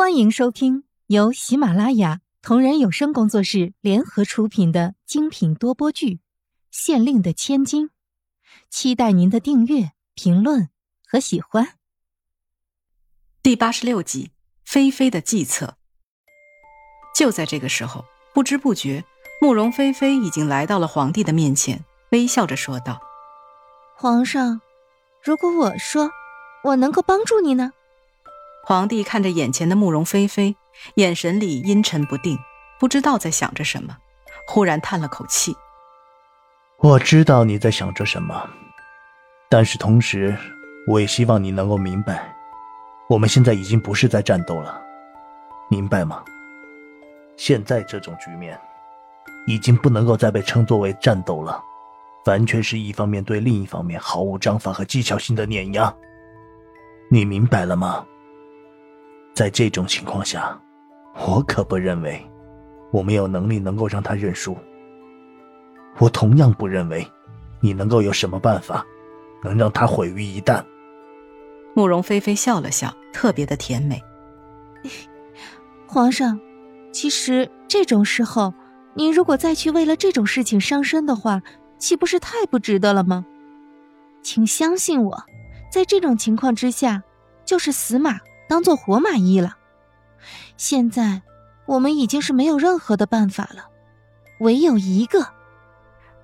[0.00, 6.14] 欢迎收听由喜马拉雅同人有声工作室联合出品的精品多播剧
[6.70, 7.88] 《县令的千金》，
[8.70, 10.70] 期待您的订阅、评论
[11.06, 11.74] 和喜欢。
[13.42, 14.28] 第八十六集
[14.64, 15.66] 《菲菲的计策》。
[17.14, 19.04] 就在这个时候，不知不觉，
[19.42, 22.98] 慕容菲菲已经来到了皇帝的面前，微笑着说道
[23.94, 24.62] ：“皇上，
[25.22, 26.10] 如果我说
[26.64, 27.74] 我能够帮助你呢？”
[28.62, 30.54] 皇帝看着眼前的慕容菲菲，
[30.94, 32.38] 眼神里阴沉不定，
[32.78, 33.96] 不知道在想着什么，
[34.46, 35.56] 忽然叹了口气
[36.78, 38.48] ：“我知道你在想着什么，
[39.48, 40.36] 但是同时，
[40.86, 42.34] 我也希望你能够明白，
[43.08, 44.80] 我们现在已经不是在战斗了，
[45.70, 46.22] 明白吗？
[47.36, 48.60] 现在这种局面，
[49.46, 51.60] 已经不能够再被称作为战斗了，
[52.26, 55.92] 完全是一方面对另一方面毫无章法和技巧性的碾压。
[57.10, 58.06] 你明白了吗？”
[59.40, 60.54] 在这种情况下，
[61.14, 62.22] 我可不认为
[62.92, 64.54] 我们有能力能够让他认输。
[65.98, 67.10] 我同样不认为
[67.58, 68.84] 你能够有什么办法
[69.42, 70.62] 能让他毁于一旦。
[71.74, 73.98] 慕容菲菲笑了笑，特别的甜美。
[75.86, 76.38] 皇上，
[76.92, 78.52] 其实这种时候，
[78.92, 81.40] 您如果再去为了这种事情伤身的话，
[81.78, 83.24] 岂不是太不值得了吗？
[84.22, 85.24] 请相信我，
[85.72, 87.02] 在这种情况之下，
[87.46, 88.18] 就是死马。
[88.50, 89.56] 当做活马医了。
[90.56, 91.22] 现在
[91.66, 93.68] 我们已经是没有任何的办法了，
[94.40, 95.24] 唯有一个。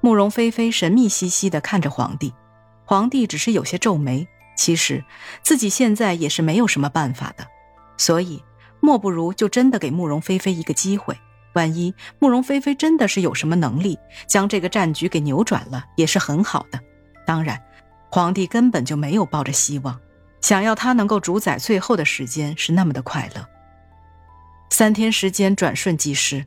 [0.00, 2.34] 慕容菲菲神秘兮兮的看着皇帝，
[2.84, 4.26] 皇帝只是有些皱眉。
[4.56, 5.04] 其实
[5.40, 7.46] 自己现在也是没有什么办法的，
[7.96, 8.42] 所以
[8.80, 11.16] 莫不如就真的给慕容菲菲一个机会。
[11.52, 16.80] 万一慕容菲菲真的是有什么能力，将这个战局给扭转了，也是很好的。
[17.24, 17.62] 当然，
[18.10, 20.00] 皇帝根本就没有抱着希望。
[20.46, 23.48] 想要他能够主宰最后的时间是那么的快乐。
[24.70, 26.46] 三天时间转瞬即逝，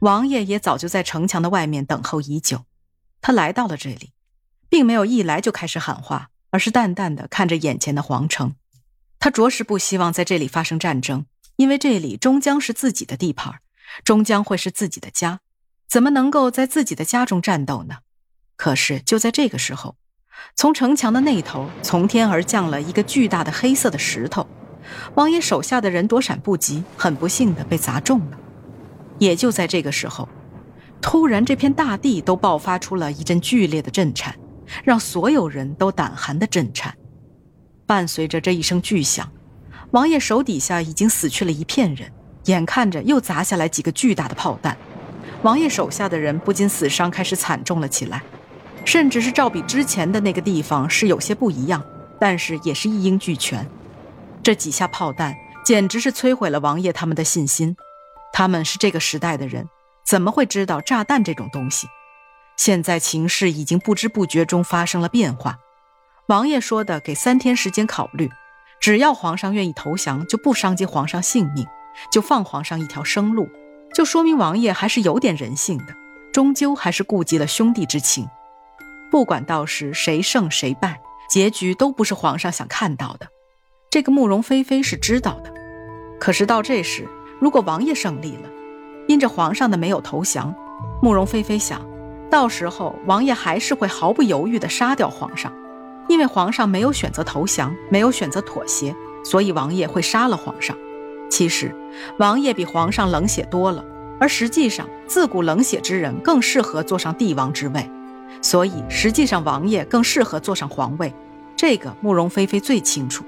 [0.00, 2.64] 王爷也早就在城墙的外面等候已久。
[3.20, 4.10] 他来到了这里，
[4.68, 8.56] 并没有一来就开始喊话，而是淡淡的看着眼前的皇城。
[9.20, 13.60] 他着实不希望在这里发生战争，因为这里终将是自己的地盘，
[14.02, 15.38] 终将会是自己的家，
[15.88, 17.98] 怎么能够在自己的家中战斗呢？
[18.56, 19.94] 可是就在这个时候。
[20.54, 24.46] 从城墙的那头，从天而降了一个巨大的黑色的石头，
[25.14, 28.38] 王爷手下的人躲闪不及，很不幸的被砸中了。
[29.18, 30.28] 也就在这个时候，
[31.00, 34.34] 突然这片大地都爆发出了一阵剧烈的震颤，
[34.84, 36.94] 让所有人都胆寒的震颤。
[37.86, 39.30] 伴随着这一声巨响，
[39.92, 42.10] 王爷手底下已经死去了一片人，
[42.46, 44.76] 眼看着又砸下来几个巨大的炮弹，
[45.42, 48.22] 王爷手下的人不禁死伤开始惨重了起来。
[48.86, 51.84] 甚至是照比之前的那个地方是有些不一样，
[52.18, 53.68] 但是也是一应俱全。
[54.42, 57.76] 这几下炮弹简直是摧毁了王爷他们的信心。
[58.32, 59.68] 他们是这个时代的人，
[60.06, 61.88] 怎么会知道炸弹这种东西？
[62.56, 65.58] 现在情势已经不知不觉中发生了变化。
[66.28, 68.30] 王爷说的给三天时间考虑，
[68.80, 71.66] 只要皇上愿意投降，就不伤及皇上性命，
[72.12, 73.48] 就放皇上一条生路，
[73.92, 75.94] 就说明王爷还是有点人性的，
[76.32, 78.28] 终究还是顾及了兄弟之情。
[79.10, 83.28] 不管到时谁胜谁败，结局都不是皇上想看到的。
[83.90, 85.52] 这个慕容菲菲是知道的。
[86.18, 87.08] 可是到这时，
[87.40, 88.48] 如果王爷胜利了，
[89.06, 90.54] 因着皇上的没有投降，
[91.00, 91.80] 慕容菲菲想
[92.30, 95.52] 到时候王爷还是会毫不犹豫地杀掉皇上，
[96.08, 100.76] 因为皇上没有选择投降，没有选择妥协，所以王爷会杀了皇上。
[101.30, 101.74] 其实，
[102.18, 103.84] 王爷比皇上冷血多了，
[104.18, 107.88] 而实际上，自古冷血之人更适合坐上帝王之位。
[108.42, 111.12] 所以，实际上王爷更适合坐上皇位，
[111.56, 113.24] 这个慕容菲菲最清楚。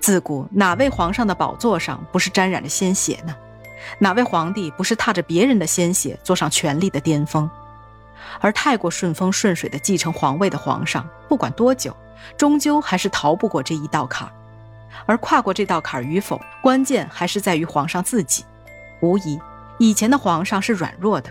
[0.00, 3.34] 自古哪位皇上的宝座上不是沾染着鲜血呢？
[3.98, 7.48] 哪位皇帝不是踏着别人的鲜血坐上权力的巅峰？
[8.40, 11.94] 而太过顺风顺水的继承皇位的皇上，不管多久，
[12.36, 14.32] 终究还是逃不过这一道坎儿。
[15.04, 18.44] 而跨过这道坎儿与否，关键还是在于皇上自己。
[19.00, 19.38] 无疑，
[19.78, 21.30] 以前的皇上是软弱的。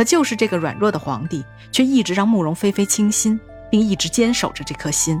[0.00, 3.38] 可就是这个软弱的皇帝，却一直让慕容菲菲倾心，
[3.70, 5.20] 并一直坚守着这颗心。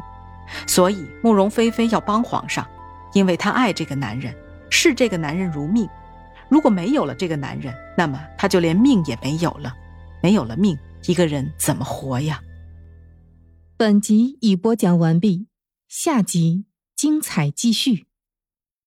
[0.66, 2.66] 所以慕容菲菲要帮皇上，
[3.12, 4.34] 因为她爱这个男人，
[4.70, 5.86] 视这个男人如命。
[6.48, 9.74] 如果没有了这个男人，那么她就连命也没有了。
[10.22, 12.40] 没有了命，一个人怎么活呀？
[13.76, 15.46] 本集已播讲完毕，
[15.88, 16.64] 下集
[16.96, 18.06] 精彩继续。